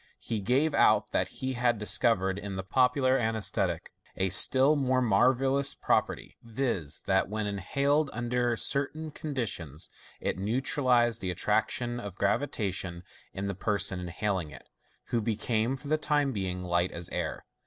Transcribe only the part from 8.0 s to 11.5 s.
under certain con ditions, it neutralized the atti